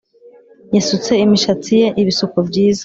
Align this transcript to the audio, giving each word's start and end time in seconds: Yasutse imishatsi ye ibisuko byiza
Yasutse 0.75 1.11
imishatsi 1.25 1.71
ye 1.81 1.87
ibisuko 2.01 2.37
byiza 2.47 2.79